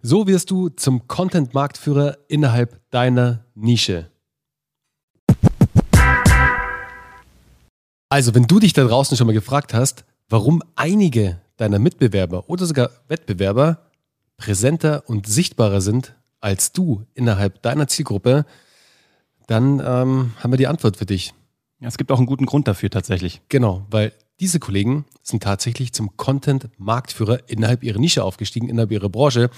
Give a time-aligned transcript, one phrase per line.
[0.00, 4.08] So wirst du zum Content-Marktführer innerhalb deiner Nische.
[8.08, 12.64] Also, wenn du dich da draußen schon mal gefragt hast, warum einige deiner Mitbewerber oder
[12.64, 13.90] sogar Wettbewerber
[14.36, 18.46] präsenter und sichtbarer sind als du innerhalb deiner Zielgruppe,
[19.48, 21.34] dann ähm, haben wir die Antwort für dich.
[21.80, 23.42] Ja, es gibt auch einen guten Grund dafür tatsächlich.
[23.48, 29.50] Genau, weil diese Kollegen sind tatsächlich zum Content-Marktführer innerhalb ihrer Nische aufgestiegen, innerhalb ihrer Branche,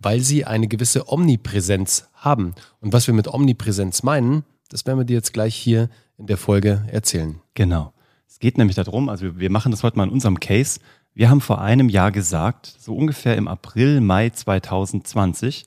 [0.00, 2.54] weil sie eine gewisse Omnipräsenz haben.
[2.80, 6.36] Und was wir mit Omnipräsenz meinen, das werden wir dir jetzt gleich hier in der
[6.36, 7.40] Folge erzählen.
[7.54, 7.92] Genau.
[8.28, 10.80] Es geht nämlich darum, also wir machen das heute mal in unserem Case.
[11.14, 15.64] Wir haben vor einem Jahr gesagt, so ungefähr im April, Mai 2020,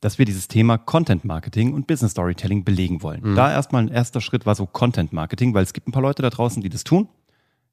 [0.00, 3.20] dass wir dieses Thema Content Marketing und Business Storytelling belegen wollen.
[3.22, 3.34] Mhm.
[3.34, 6.22] Da erstmal ein erster Schritt war so Content Marketing, weil es gibt ein paar Leute
[6.22, 7.08] da draußen, die das tun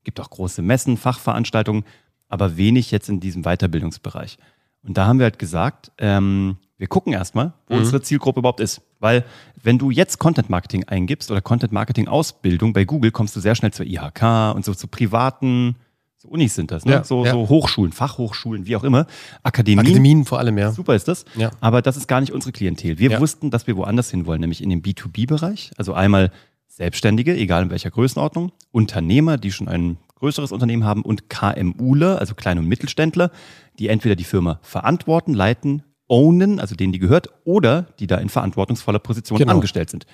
[0.03, 1.83] gibt auch große Messen, Fachveranstaltungen,
[2.29, 4.37] aber wenig jetzt in diesem Weiterbildungsbereich.
[4.83, 7.81] Und da haben wir halt gesagt, ähm, wir gucken erstmal, wo mhm.
[7.81, 8.81] unsere Zielgruppe überhaupt ist.
[8.99, 9.23] Weil
[9.61, 13.55] wenn du jetzt Content Marketing eingibst oder Content Marketing Ausbildung bei Google, kommst du sehr
[13.55, 15.75] schnell zur IHK und so zu privaten,
[16.17, 16.93] so Unis sind das, ne?
[16.93, 17.31] Ja, so, ja.
[17.31, 19.07] so Hochschulen, Fachhochschulen, wie auch immer,
[19.43, 19.85] Akademien.
[19.85, 20.71] Akademien vor allem, ja.
[20.71, 21.25] Super ist das.
[21.35, 21.51] Ja.
[21.59, 22.97] Aber das ist gar nicht unsere Klientel.
[22.97, 25.71] Wir wussten, dass wir woanders hin wollen, nämlich in den B2B-Bereich.
[25.77, 26.31] Also einmal
[26.75, 32.33] Selbstständige, egal in welcher Größenordnung, Unternehmer, die schon ein größeres Unternehmen haben und KMUler, also
[32.33, 33.29] Klein- und Mittelständler,
[33.77, 38.29] die entweder die Firma verantworten, leiten, ownen, also denen die gehört, oder die da in
[38.29, 39.53] verantwortungsvoller Position genau.
[39.53, 40.07] angestellt sind.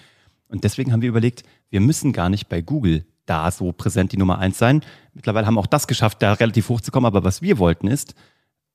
[0.49, 4.17] Und deswegen haben wir überlegt, wir müssen gar nicht bei Google da so präsent die
[4.17, 4.81] Nummer eins sein.
[5.13, 7.05] Mittlerweile haben wir auch das geschafft, da relativ hoch zu kommen.
[7.05, 8.15] Aber was wir wollten ist,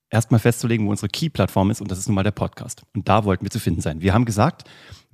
[0.08, 1.82] erstmal festzulegen, wo unsere Key-Plattform ist.
[1.82, 2.82] Und das ist nun mal der Podcast.
[2.94, 4.00] Und da wollten wir zu finden sein.
[4.00, 4.64] Wir haben gesagt,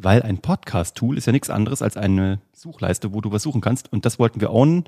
[0.03, 3.93] weil ein Podcast-Tool ist ja nichts anderes als eine Suchleiste, wo du was suchen kannst.
[3.93, 4.85] Und das wollten wir ownen.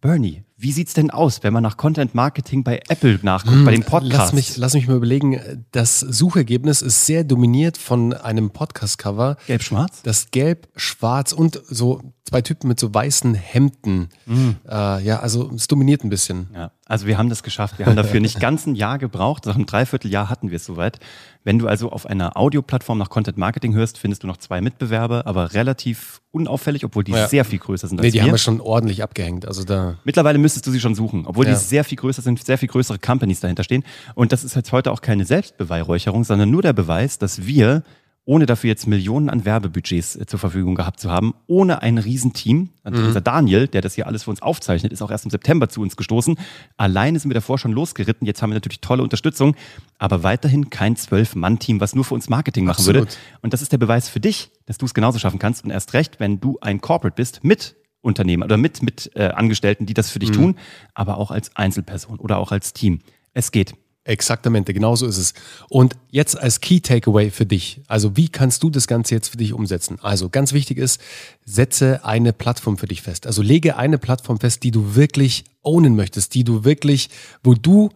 [0.00, 3.70] Bernie, wie sieht's denn aus, wenn man nach Content Marketing bei Apple nachguckt, hm, bei
[3.70, 4.18] den Podcasts?
[4.18, 5.64] Lass mich, lass mich mal überlegen.
[5.70, 9.36] Das Suchergebnis ist sehr dominiert von einem Podcast-Cover.
[9.46, 10.02] Gelb-schwarz?
[10.02, 14.08] Das Gelb-schwarz und so zwei Typen mit so weißen Hemden.
[14.26, 14.56] Mhm.
[14.68, 16.48] Äh, ja, also es dominiert ein bisschen.
[16.54, 17.78] Ja, also wir haben das geschafft.
[17.78, 19.46] Wir haben dafür nicht ganz ein Jahr gebraucht.
[19.46, 20.98] Nach einem Dreivierteljahr hatten wir es soweit.
[21.44, 25.26] Wenn du also auf einer Audioplattform nach Content Marketing hörst, findest du noch zwei Mitbewerber,
[25.26, 27.28] aber relativ unauffällig, obwohl die ja.
[27.28, 28.22] sehr viel größer sind als nee, die wir.
[28.22, 29.46] haben wir schon ordentlich abgehängt.
[29.46, 31.52] Also da Mittlerweile müsstest du sie schon suchen, obwohl ja.
[31.52, 33.84] die sehr viel größer sind, sehr viel größere Companies dahinter stehen.
[34.14, 37.82] Und das ist jetzt heute auch keine Selbstbeweihräucherung, sondern nur der Beweis, dass wir
[38.24, 42.70] ohne dafür jetzt Millionen an Werbebudgets äh, zur Verfügung gehabt zu haben, ohne ein Riesenteam.
[42.84, 43.08] Also mhm.
[43.08, 45.80] Unser Daniel, der das hier alles für uns aufzeichnet, ist auch erst im September zu
[45.80, 46.36] uns gestoßen.
[46.76, 48.26] Alleine sind wir davor schon losgeritten.
[48.26, 49.56] Jetzt haben wir natürlich tolle Unterstützung,
[49.98, 53.02] aber weiterhin kein Zwölf-Mann-Team, was nur für uns Marketing machen Absolut.
[53.02, 53.12] würde.
[53.40, 55.64] Und das ist der Beweis für dich, dass du es genauso schaffen kannst.
[55.64, 59.86] Und erst recht, wenn du ein Corporate bist mit Unternehmer oder mit, mit äh, Angestellten,
[59.86, 60.34] die das für dich mhm.
[60.34, 60.58] tun,
[60.94, 63.00] aber auch als Einzelperson oder auch als Team.
[63.34, 63.74] Es geht.
[64.04, 65.32] Exaktamente, genau so ist es.
[65.68, 67.82] Und jetzt als Key Takeaway für dich.
[67.86, 69.98] Also wie kannst du das Ganze jetzt für dich umsetzen?
[70.02, 71.00] Also ganz wichtig ist,
[71.44, 73.28] setze eine Plattform für dich fest.
[73.28, 77.10] Also lege eine Plattform fest, die du wirklich ownen möchtest, die du wirklich,
[77.44, 77.90] wo du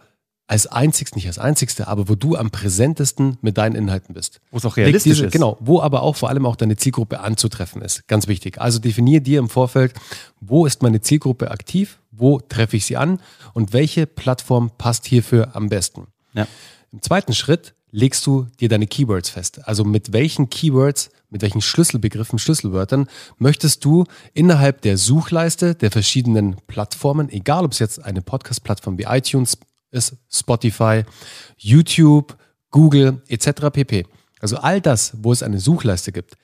[0.49, 4.41] als einzigst, nicht als einzigste, aber wo du am präsentesten mit deinen Inhalten bist.
[4.53, 5.33] Wo es auch realistisch diese, ist.
[5.33, 8.07] Genau, wo aber auch vor allem auch deine Zielgruppe anzutreffen ist.
[8.07, 8.61] Ganz wichtig.
[8.61, 9.95] Also definier dir im Vorfeld,
[10.41, 13.21] wo ist meine Zielgruppe aktiv, wo treffe ich sie an
[13.55, 16.09] und welche Plattform passt hierfür am besten.
[16.35, 16.47] Ja.
[16.93, 19.67] Im zweiten Schritt legst du dir deine Keywords fest.
[19.67, 24.05] Also mit welchen Keywords, mit welchen Schlüsselbegriffen, Schlüsselwörtern möchtest du
[24.35, 29.59] innerhalb der Suchleiste der verschiedenen Plattformen, egal ob es jetzt eine Podcast-Plattform wie iTunes,
[29.91, 31.05] ist Spotify,
[31.57, 32.37] YouTube,
[32.71, 33.71] Google etc.
[33.73, 34.07] pp.
[34.41, 36.35] Also all das, wo es eine Suchleiste gibt,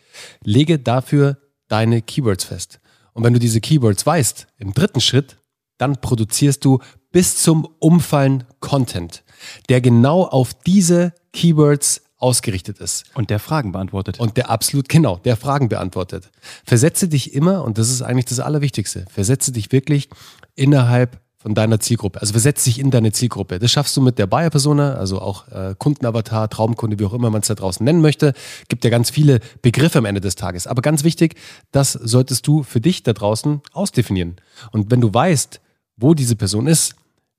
[0.42, 1.36] lege dafür
[1.68, 2.80] deine Keywords fest.
[3.12, 5.36] Und wenn du diese Keywords weißt, im dritten Schritt,
[5.82, 6.78] dann produzierst du
[7.10, 9.24] bis zum Umfallen Content,
[9.68, 13.04] der genau auf diese Keywords ausgerichtet ist.
[13.14, 14.20] Und der Fragen beantwortet.
[14.20, 16.30] Und der absolut, genau, der Fragen beantwortet.
[16.64, 20.08] Versetze dich immer, und das ist eigentlich das Allerwichtigste, versetze dich wirklich
[20.54, 22.20] innerhalb von deiner Zielgruppe.
[22.20, 23.58] Also versetz dich in deine Zielgruppe.
[23.58, 27.40] Das schaffst du mit der Buyer-Persona, also auch äh, Kundenavatar, Traumkunde, wie auch immer man
[27.40, 28.34] es da draußen nennen möchte.
[28.68, 30.68] Gibt ja ganz viele Begriffe am Ende des Tages.
[30.68, 31.34] Aber ganz wichtig,
[31.72, 34.36] das solltest du für dich da draußen ausdefinieren.
[34.70, 35.60] Und wenn du weißt,
[35.96, 36.94] wo diese Person ist,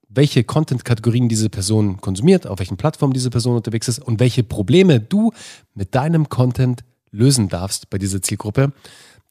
[0.10, 5.00] welche Content-Kategorien diese Person konsumiert, auf welchen Plattformen diese Person unterwegs ist und welche Probleme
[5.00, 5.32] du
[5.74, 8.74] mit deinem Content lösen darfst bei dieser Zielgruppe,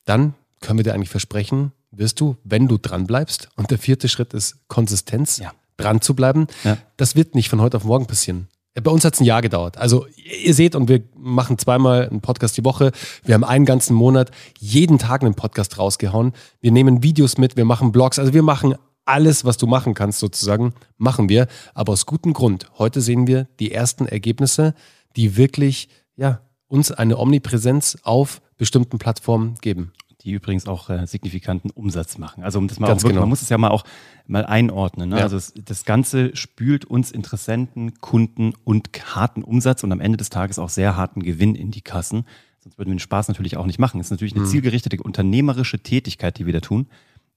[0.04, 4.08] dann können wir dir eigentlich versprechen, wirst du, wenn du dran bleibst, und der vierte
[4.08, 5.52] Schritt ist Konsistenz, ja.
[5.76, 6.78] dran zu bleiben, ja.
[6.96, 8.48] das wird nicht von heute auf morgen passieren.
[8.74, 9.76] Bei uns hat es ein Jahr gedauert.
[9.76, 12.92] Also ihr seht, und wir machen zweimal einen Podcast die Woche.
[13.22, 16.32] Wir haben einen ganzen Monat jeden Tag einen Podcast rausgehauen.
[16.62, 18.18] Wir nehmen Videos mit, wir machen Blogs.
[18.18, 21.48] Also wir machen alles, was du machen kannst sozusagen, machen wir.
[21.74, 22.70] Aber aus gutem Grund.
[22.78, 24.74] Heute sehen wir die ersten Ergebnisse,
[25.16, 29.92] die wirklich ja, uns eine Omnipräsenz auf bestimmten Plattformen geben
[30.24, 32.44] die übrigens auch äh, signifikanten Umsatz machen.
[32.44, 33.20] Also um das mal wirklich, genau.
[33.20, 33.84] man muss es ja mal auch
[34.26, 35.10] mal einordnen.
[35.10, 35.18] Ne?
[35.18, 35.24] Ja.
[35.24, 40.30] Also es, das Ganze spült uns Interessenten, Kunden und harten Umsatz und am Ende des
[40.30, 42.24] Tages auch sehr harten Gewinn in die Kassen.
[42.60, 44.00] Sonst würden wir den Spaß natürlich auch nicht machen.
[44.00, 44.50] Es ist natürlich eine mhm.
[44.50, 46.86] zielgerichtete unternehmerische Tätigkeit, die wir da tun.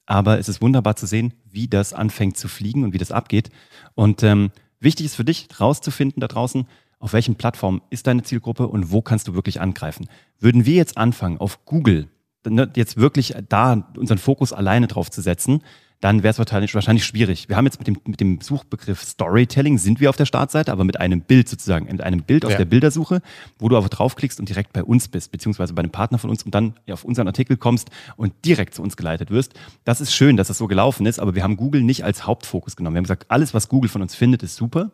[0.05, 3.49] Aber es ist wunderbar zu sehen, wie das anfängt zu fliegen und wie das abgeht.
[3.95, 6.67] Und ähm, wichtig ist für dich, rauszufinden da draußen,
[6.99, 10.07] auf welchen Plattformen ist deine Zielgruppe und wo kannst du wirklich angreifen.
[10.39, 12.07] Würden wir jetzt anfangen, auf Google
[12.47, 15.61] ne, jetzt wirklich da unseren Fokus alleine drauf zu setzen,
[16.05, 17.49] dann wäre es wahrscheinlich, wahrscheinlich schwierig.
[17.49, 20.83] Wir haben jetzt mit dem, mit dem Suchbegriff Storytelling sind wir auf der Startseite, aber
[20.83, 22.59] mit einem Bild sozusagen, mit einem Bild aus ja.
[22.59, 23.23] der Bildersuche,
[23.57, 26.43] wo du aber draufklickst und direkt bei uns bist, beziehungsweise bei einem Partner von uns
[26.43, 29.55] und dann auf unseren Artikel kommst und direkt zu uns geleitet wirst.
[29.83, 32.75] Das ist schön, dass das so gelaufen ist, aber wir haben Google nicht als Hauptfokus
[32.75, 32.93] genommen.
[32.93, 34.91] Wir haben gesagt, alles, was Google von uns findet, ist super.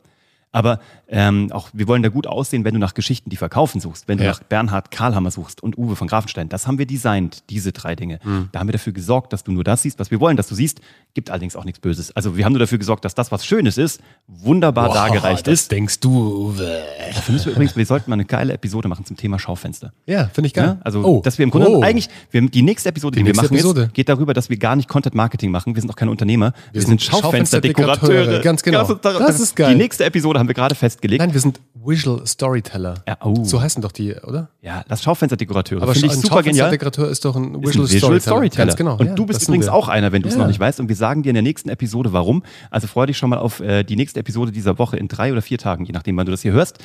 [0.52, 4.08] Aber ähm, auch wir wollen da gut aussehen, wenn du nach Geschichten, die verkaufen suchst,
[4.08, 4.32] wenn du ja.
[4.32, 6.50] nach Bernhard Karlhammer suchst und Uwe von Grafenstein.
[6.50, 8.20] Das haben wir designt, diese drei Dinge.
[8.24, 8.50] Mhm.
[8.52, 10.56] Da haben wir dafür gesorgt, dass du nur das siehst, was wir wollen, dass du
[10.56, 10.82] siehst.
[11.14, 12.16] Gibt allerdings auch nichts Böses.
[12.16, 15.62] Also wir haben nur dafür gesorgt, dass das, was Schönes ist, wunderbar wow, dargereicht das
[15.62, 15.72] ist.
[15.72, 16.82] denkst du, Uwe.
[17.14, 19.92] Dafür müssen wir übrigens, wir sollten mal eine geile Episode machen zum Thema Schaufenster.
[20.06, 20.66] Ja, finde ich geil.
[20.66, 20.78] Ja?
[20.84, 21.22] Also, oh.
[21.22, 21.82] dass wir im Grunde oh.
[21.82, 23.82] eigentlich, wir, die nächste Episode, die, die nächste wir machen, Episode.
[23.84, 25.76] Jetzt, geht darüber, dass wir gar nicht Content Marketing machen.
[25.76, 26.54] Wir sind auch keine Unternehmer.
[26.72, 28.40] Wir, wir sind, sind Schaufensterdekorateure.
[28.40, 28.94] Ganz genau.
[28.94, 29.72] Das, das ist geil.
[29.72, 31.22] Die nächste Episode haben wir gerade festgelegt.
[31.22, 32.96] Nein, wir sind Visual Storyteller.
[33.08, 33.44] Ja, oh.
[33.44, 34.50] So heißen doch die, oder?
[34.62, 35.82] Ja, das Schaufensterdekorateure.
[35.82, 36.66] Aber Finde ich super genial.
[36.66, 38.22] Schaufensterdekorateur ist doch ein Visual, ist ein Visual Storyteller.
[38.22, 38.66] Storyteller.
[38.66, 38.98] Ganz genau.
[38.98, 40.42] Und ja, du bist übrigens auch einer, wenn du es ja.
[40.42, 40.80] noch nicht weißt.
[40.80, 42.44] Und wir sagen dir in der nächsten Episode, warum.
[42.70, 45.42] Also freue dich schon mal auf äh, die nächste Episode dieser Woche in drei oder
[45.42, 46.80] vier Tagen, je nachdem, wann du das hier hörst.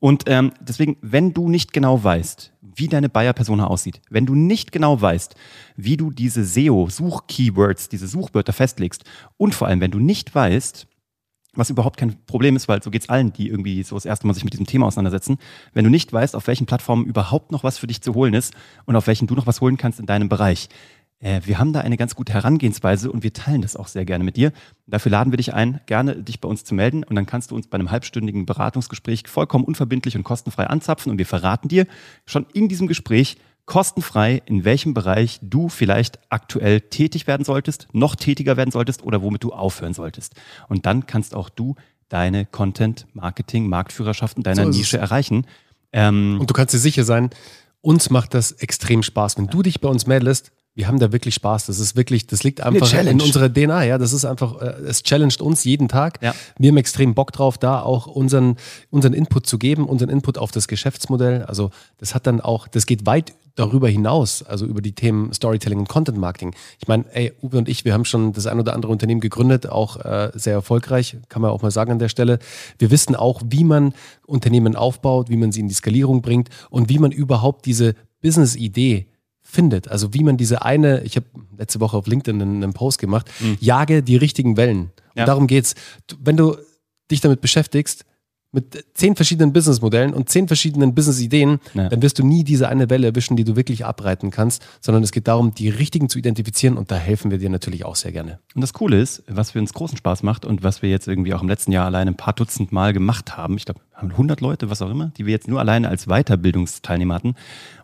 [0.00, 4.72] Und ähm, deswegen, wenn du nicht genau weißt, wie deine Buyer-Persona aussieht, wenn du nicht
[4.72, 5.34] genau weißt,
[5.76, 9.04] wie du diese SEO-Such-Keywords, diese Suchwörter festlegst
[9.36, 10.86] und vor allem, wenn du nicht weißt,
[11.54, 14.34] was überhaupt kein Problem ist, weil so geht's allen, die irgendwie so das erste Mal
[14.34, 15.38] sich mit diesem Thema auseinandersetzen.
[15.72, 18.54] Wenn du nicht weißt, auf welchen Plattformen überhaupt noch was für dich zu holen ist
[18.86, 20.68] und auf welchen du noch was holen kannst in deinem Bereich.
[21.22, 24.24] Äh, wir haben da eine ganz gute Herangehensweise und wir teilen das auch sehr gerne
[24.24, 24.52] mit dir.
[24.86, 27.54] Dafür laden wir dich ein, gerne dich bei uns zu melden und dann kannst du
[27.54, 31.86] uns bei einem halbstündigen Beratungsgespräch vollkommen unverbindlich und kostenfrei anzapfen und wir verraten dir
[32.26, 33.36] schon in diesem Gespräch,
[33.66, 39.22] kostenfrei, in welchem Bereich du vielleicht aktuell tätig werden solltest, noch tätiger werden solltest oder
[39.22, 40.34] womit du aufhören solltest.
[40.68, 41.76] Und dann kannst auch du
[42.08, 45.46] deine Content, Marketing, Marktführerschaft in deiner so Nische erreichen.
[45.92, 47.30] Ähm, und du kannst dir sicher sein,
[47.80, 49.38] uns macht das extrem Spaß.
[49.38, 51.66] Wenn du dich bei uns meldest, wir haben da wirklich Spaß.
[51.66, 53.84] Das ist wirklich, das liegt einfach in unserer DNA.
[53.84, 56.22] Ja, das ist einfach, äh, es challenged uns jeden Tag.
[56.22, 56.34] Ja.
[56.58, 58.56] Wir haben extrem Bock drauf, da auch unseren,
[58.90, 61.42] unseren Input zu geben, unseren Input auf das Geschäftsmodell.
[61.42, 65.80] Also, das hat dann auch, das geht weit darüber hinaus, also über die Themen Storytelling
[65.80, 66.54] und Content Marketing.
[66.80, 69.68] Ich meine, ey, Uwe und ich, wir haben schon das ein oder andere Unternehmen gegründet,
[69.68, 72.38] auch äh, sehr erfolgreich, kann man auch mal sagen an der Stelle.
[72.78, 73.92] Wir wissen auch, wie man
[74.26, 79.06] Unternehmen aufbaut, wie man sie in die Skalierung bringt und wie man überhaupt diese Business-Idee
[79.52, 79.88] findet.
[79.88, 81.26] Also wie man diese eine, ich habe
[81.58, 83.58] letzte Woche auf LinkedIn einen, einen Post gemacht, mhm.
[83.60, 84.90] jage die richtigen Wellen.
[85.14, 85.22] Ja.
[85.22, 85.74] Und darum geht's.
[86.18, 86.56] Wenn du
[87.10, 88.06] dich damit beschäftigst,
[88.52, 91.88] mit zehn verschiedenen Businessmodellen und zehn verschiedenen Businessideen, ja.
[91.88, 95.10] dann wirst du nie diese eine Welle erwischen, die du wirklich abreiten kannst, sondern es
[95.10, 98.38] geht darum, die richtigen zu identifizieren und da helfen wir dir natürlich auch sehr gerne.
[98.54, 101.32] Und das Coole ist, was für uns großen Spaß macht und was wir jetzt irgendwie
[101.32, 104.40] auch im letzten Jahr allein ein paar Dutzend Mal gemacht haben, ich glaube, haben 100
[104.40, 107.34] Leute, was auch immer, die wir jetzt nur alleine als Weiterbildungsteilnehmer hatten,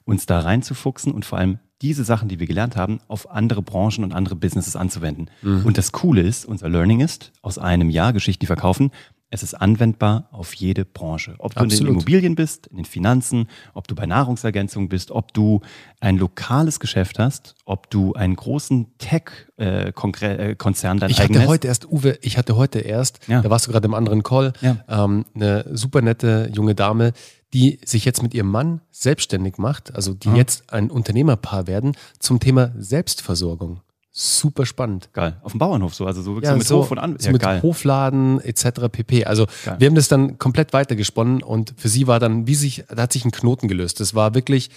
[0.05, 4.03] uns da reinzufuchsen und vor allem diese Sachen, die wir gelernt haben, auf andere Branchen
[4.03, 5.31] und andere Businesses anzuwenden.
[5.43, 5.65] Mhm.
[5.65, 8.91] Und das Coole ist, unser Learning ist, aus einem Jahr Geschichten verkaufen,
[9.31, 11.35] es ist anwendbar auf jede Branche.
[11.39, 11.73] Ob du Absolut.
[11.73, 15.61] in den Immobilien bist, in den Finanzen, ob du bei Nahrungsergänzung bist, ob du
[16.01, 22.19] ein lokales Geschäft hast, ob du einen großen Tech-Konzern dein Ich hatte heute erst, Uwe,
[22.23, 23.43] ich hatte heute erst, ja.
[23.43, 24.79] da warst du gerade im anderen Call, ja.
[24.89, 27.13] ähm, eine super nette junge Dame,
[27.53, 30.37] die sich jetzt mit ihrem Mann selbstständig macht, also die mhm.
[30.37, 33.81] jetzt ein Unternehmerpaar werden, zum Thema Selbstversorgung
[34.11, 35.11] super spannend.
[35.13, 35.37] Geil.
[35.43, 37.27] Auf dem Bauernhof so, also so wirklich ja, so mit so, Hof und An so
[37.27, 37.63] ja, mit geil.
[37.63, 38.89] Hofladen etc.
[38.91, 39.25] pp.
[39.25, 39.77] Also geil.
[39.79, 43.13] wir haben das dann komplett weitergesponnen und für sie war dann, wie sich, da hat
[43.13, 44.01] sich ein Knoten gelöst.
[44.01, 44.71] Das war wirklich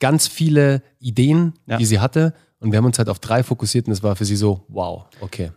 [0.00, 1.76] ganz viele Ideen, ja.
[1.76, 4.24] die sie hatte und wir haben uns halt auf drei fokussiert und es war für
[4.24, 5.52] sie so, wow, okay.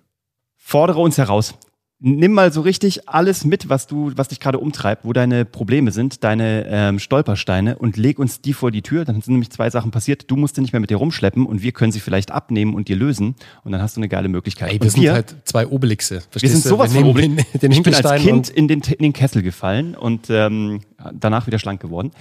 [0.55, 1.55] Fordere uns heraus
[2.03, 5.91] nimm mal so richtig alles mit, was du, was dich gerade umtreibt, wo deine Probleme
[5.91, 9.05] sind, deine ähm, Stolpersteine und leg uns die vor die Tür.
[9.05, 10.29] Dann sind nämlich zwei Sachen passiert.
[10.29, 12.89] Du musst sie nicht mehr mit dir rumschleppen und wir können sie vielleicht abnehmen und
[12.89, 14.69] dir lösen und dann hast du eine geile Möglichkeit.
[14.69, 16.21] Ey, wir und sind wir, halt zwei Obelixe.
[16.33, 17.51] Wir sind sowas von Obelix.
[17.53, 20.81] Den, den ich bin als Kind in den, in den Kessel gefallen und ähm,
[21.13, 22.11] danach wieder schlank geworden.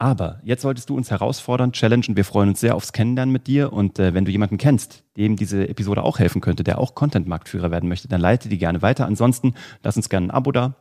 [0.00, 2.16] Aber jetzt solltest du uns herausfordern, challengen.
[2.16, 3.70] Wir freuen uns sehr aufs Kennenlernen mit dir.
[3.70, 7.70] Und äh, wenn du jemanden kennst, dem diese Episode auch helfen könnte, der auch Content-Marktführer
[7.70, 9.04] werden möchte, dann leite die gerne weiter.
[9.04, 9.52] Ansonsten
[9.82, 10.74] lass uns gerne ein Abo da.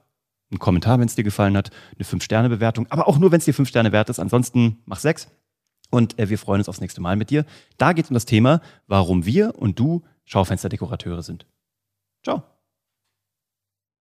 [0.52, 3.54] einen Kommentar, wenn es dir gefallen hat, eine 5-Sterne-Bewertung, aber auch nur, wenn es dir
[3.54, 4.20] 5 Sterne wert ist.
[4.20, 5.28] Ansonsten mach 6.
[5.92, 7.44] Und äh, wir freuen uns aufs nächste Mal mit dir.
[7.78, 11.46] Da geht es um das Thema, warum wir und du Schaufensterdekorateure sind.
[12.24, 12.44] Ciao.